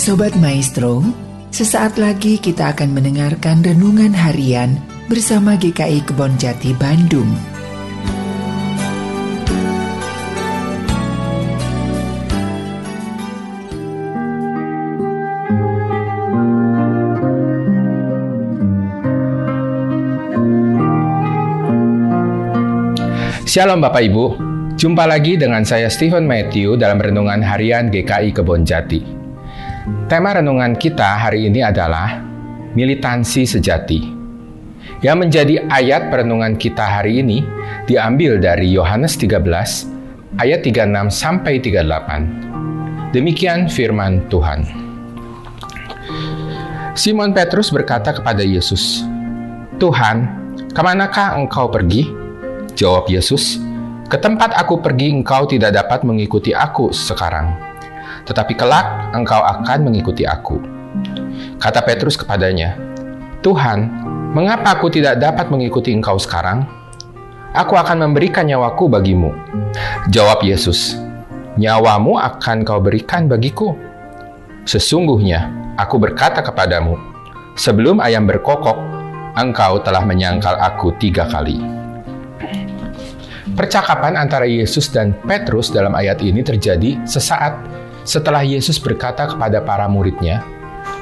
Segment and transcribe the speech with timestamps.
[0.00, 1.04] Sobat Maestro,
[1.52, 4.80] sesaat lagi kita akan mendengarkan renungan harian
[5.12, 7.28] bersama GKI Kebon Jati Bandung.
[23.44, 24.24] Shalom Bapak Ibu,
[24.80, 29.19] jumpa lagi dengan saya Stephen Matthew dalam Renungan Harian GKI Kebon Jati.
[29.80, 32.20] Tema renungan kita hari ini adalah
[32.76, 34.12] militansi sejati.
[35.00, 37.40] Yang menjadi ayat perenungan kita hari ini
[37.88, 39.40] diambil dari Yohanes 13
[40.36, 43.16] ayat 36 sampai 38.
[43.16, 44.68] Demikian firman Tuhan.
[46.92, 49.00] Simon Petrus berkata kepada Yesus,
[49.80, 50.28] "Tuhan,
[50.76, 52.04] ke manakah engkau pergi?"
[52.76, 53.56] Jawab Yesus,
[54.12, 57.69] "Ke tempat aku pergi engkau tidak dapat mengikuti aku sekarang,
[58.26, 60.60] tetapi kelak engkau akan mengikuti aku."
[61.60, 62.76] Kata Petrus kepadanya,
[63.44, 63.88] "Tuhan,
[64.32, 66.64] mengapa aku tidak dapat mengikuti engkau sekarang?
[67.54, 69.30] Aku akan memberikan nyawaku bagimu."
[70.10, 70.98] Jawab Yesus,
[71.60, 73.76] "Nyawamu akan kau berikan bagiku.
[74.66, 76.98] Sesungguhnya aku berkata kepadamu,
[77.56, 78.76] sebelum ayam berkokok,
[79.38, 81.60] engkau telah menyangkal aku tiga kali."
[83.50, 87.58] Percakapan antara Yesus dan Petrus dalam ayat ini terjadi sesaat
[88.04, 90.44] setelah Yesus berkata kepada para muridnya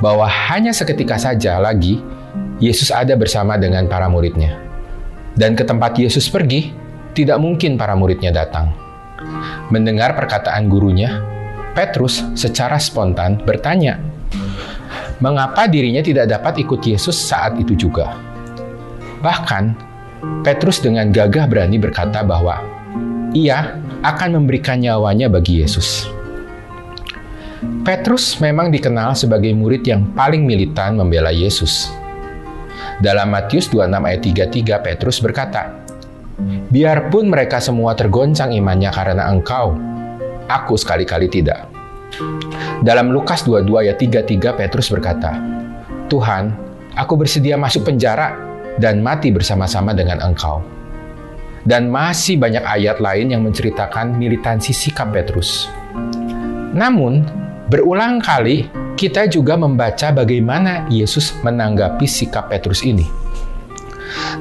[0.00, 2.00] bahwa hanya seketika saja lagi
[2.56, 4.56] Yesus ada bersama dengan para muridnya.
[5.36, 6.72] Dan ke tempat Yesus pergi,
[7.12, 8.72] tidak mungkin para muridnya datang.
[9.68, 11.20] Mendengar perkataan gurunya,
[11.76, 14.00] Petrus secara spontan bertanya,
[15.20, 18.16] mengapa dirinya tidak dapat ikut Yesus saat itu juga?
[19.20, 19.64] Bahkan,
[20.40, 22.64] Petrus dengan gagah berani berkata bahwa
[23.36, 26.15] ia akan memberikan nyawanya bagi Yesus.
[27.86, 31.86] Petrus memang dikenal sebagai murid yang paling militan membela Yesus.
[32.98, 35.86] Dalam Matius 26 ayat 33 Petrus berkata,
[36.66, 39.78] Biarpun mereka semua tergoncang imannya karena engkau,
[40.50, 41.70] aku sekali-kali tidak.
[42.82, 45.38] Dalam Lukas 22 ayat 33 Petrus berkata,
[46.10, 46.52] Tuhan,
[46.98, 48.34] aku bersedia masuk penjara
[48.82, 50.60] dan mati bersama-sama dengan engkau.
[51.66, 55.66] Dan masih banyak ayat lain yang menceritakan militansi sikap Petrus.
[56.76, 63.04] Namun, berulang kali kita juga membaca bagaimana Yesus menanggapi sikap Petrus ini.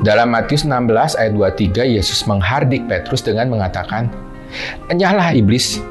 [0.05, 4.07] Dalam Matius 16 ayat 23, Yesus menghardik Petrus dengan mengatakan,
[4.87, 5.83] Enyahlah iblis,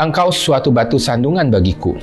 [0.00, 1.98] engkau suatu batu sandungan bagiku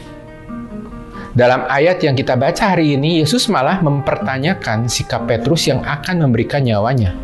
[1.34, 6.62] dalam ayat yang kita baca hari ini, Yesus malah mempertanyakan sikap Petrus yang akan memberikan
[6.62, 7.18] nyawanya.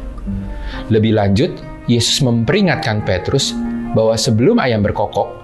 [0.89, 1.53] Lebih lanjut,
[1.85, 3.53] Yesus memperingatkan Petrus
[3.93, 5.38] bahwa sebelum ayam berkokok,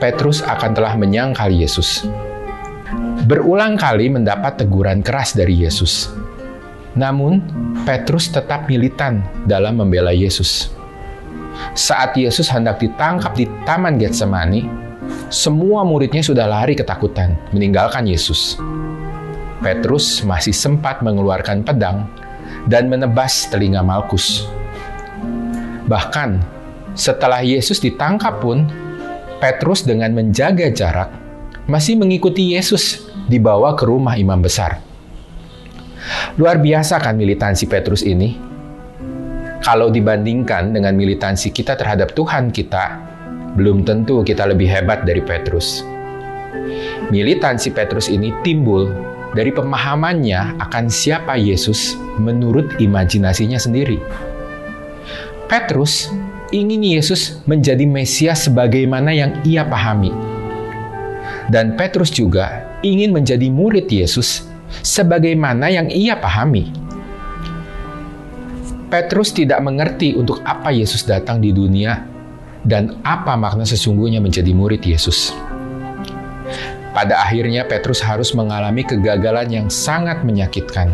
[0.00, 2.08] Petrus akan telah menyangkal Yesus.
[3.28, 6.08] Berulang kali mendapat teguran keras dari Yesus.
[6.96, 7.44] Namun,
[7.84, 10.72] Petrus tetap militan dalam membela Yesus.
[11.76, 14.64] Saat Yesus hendak ditangkap di Taman Getsemani,
[15.28, 18.56] semua muridnya sudah lari ketakutan, meninggalkan Yesus.
[19.60, 22.08] Petrus masih sempat mengeluarkan pedang
[22.72, 24.48] dan menebas telinga Malkus.
[25.84, 26.40] Bahkan,
[26.96, 28.64] setelah Yesus ditangkap pun,
[29.40, 31.08] Petrus dengan menjaga jarak
[31.64, 34.84] masih mengikuti Yesus dibawa ke rumah imam besar.
[36.36, 38.36] Luar biasa kan militansi Petrus ini?
[39.60, 42.96] Kalau dibandingkan dengan militansi kita terhadap Tuhan kita,
[43.56, 45.84] belum tentu kita lebih hebat dari Petrus.
[47.08, 48.92] Militansi Petrus ini timbul
[49.32, 54.00] dari pemahamannya akan siapa Yesus menurut imajinasinya sendiri.
[55.48, 56.08] Petrus
[56.50, 60.10] ingin Yesus menjadi Mesias sebagaimana yang ia pahami.
[61.50, 64.46] Dan Petrus juga ingin menjadi murid Yesus
[64.82, 66.70] sebagaimana yang ia pahami.
[68.90, 72.02] Petrus tidak mengerti untuk apa Yesus datang di dunia
[72.66, 75.30] dan apa makna sesungguhnya menjadi murid Yesus.
[76.90, 80.90] Pada akhirnya Petrus harus mengalami kegagalan yang sangat menyakitkan.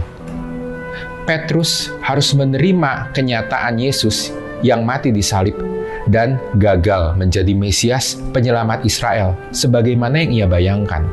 [1.25, 4.31] Petrus harus menerima kenyataan Yesus
[4.65, 5.57] yang mati di salib
[6.09, 11.05] dan gagal menjadi Mesias penyelamat Israel sebagaimana yang ia bayangkan.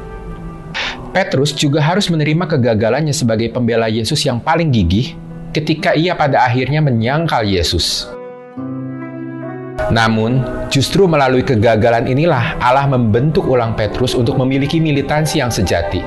[1.14, 5.14] Petrus juga harus menerima kegagalannya sebagai pembela Yesus yang paling gigih
[5.54, 8.10] ketika ia pada akhirnya menyangkal Yesus.
[9.94, 10.42] Namun,
[10.74, 16.02] justru melalui kegagalan inilah Allah membentuk ulang Petrus untuk memiliki militansi yang sejati.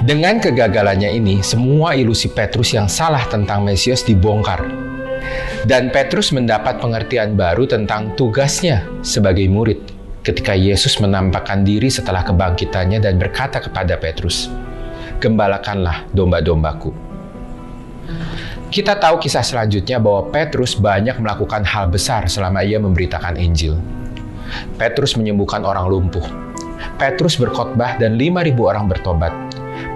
[0.00, 4.89] Dengan kegagalannya ini, semua ilusi Petrus yang salah tentang Mesias dibongkar.
[5.66, 9.80] Dan Petrus mendapat pengertian baru tentang tugasnya sebagai murid,
[10.24, 14.48] ketika Yesus menampakkan diri setelah kebangkitannya dan berkata kepada Petrus,
[15.20, 16.92] "Gembalakanlah domba-dombaku."
[18.70, 23.74] Kita tahu kisah selanjutnya bahwa Petrus banyak melakukan hal besar selama ia memberitakan Injil.
[24.78, 26.22] Petrus menyembuhkan orang lumpuh.
[26.94, 29.34] Petrus berkhotbah dan 5.000 orang bertobat.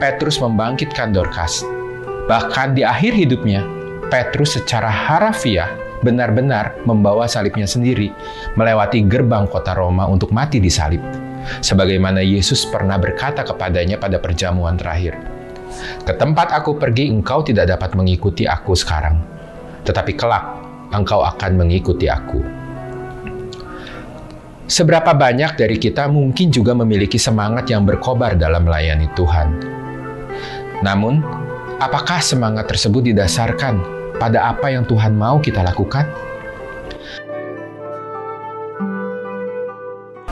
[0.03, 1.63] Petrus membangkitkan Dorcas.
[2.27, 3.63] Bahkan di akhir hidupnya,
[4.15, 5.75] Petrus secara harafiah
[6.07, 8.15] benar-benar membawa salibnya sendiri
[8.55, 11.03] melewati gerbang kota Roma untuk mati di salib.
[11.59, 15.19] Sebagaimana Yesus pernah berkata kepadanya pada perjamuan terakhir.
[16.07, 19.19] Ke tempat aku pergi engkau tidak dapat mengikuti aku sekarang,
[19.83, 20.47] tetapi kelak
[20.95, 22.39] engkau akan mengikuti aku.
[24.71, 29.49] Seberapa banyak dari kita mungkin juga memiliki semangat yang berkobar dalam melayani Tuhan.
[30.87, 31.19] Namun,
[31.83, 36.07] apakah semangat tersebut didasarkan pada apa yang Tuhan mau kita lakukan?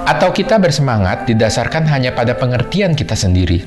[0.03, 3.63] Atau kita bersemangat didasarkan hanya pada pengertian kita sendiri,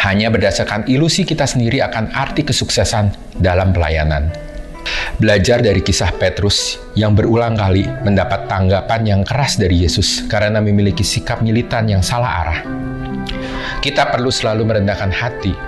[0.00, 4.30] hanya berdasarkan ilusi kita sendiri akan arti kesuksesan dalam pelayanan.
[5.18, 11.02] Belajar dari kisah Petrus yang berulang kali mendapat tanggapan yang keras dari Yesus karena memiliki
[11.02, 12.60] sikap militan yang salah arah.
[13.82, 15.67] Kita perlu selalu merendahkan hati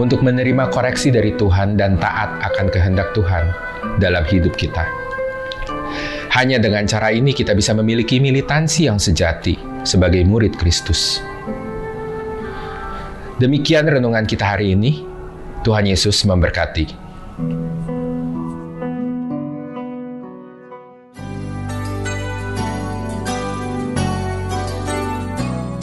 [0.00, 3.52] untuk menerima koreksi dari Tuhan dan taat akan kehendak Tuhan
[4.00, 4.88] dalam hidup kita.
[6.32, 11.20] Hanya dengan cara ini kita bisa memiliki militansi yang sejati sebagai murid Kristus.
[13.36, 15.04] Demikian renungan kita hari ini.
[15.60, 16.88] Tuhan Yesus memberkati.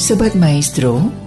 [0.02, 1.27] Sobat Maestro,